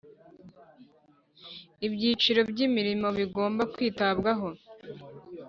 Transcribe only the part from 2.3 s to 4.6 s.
by imirimo bigomba kwitabwaho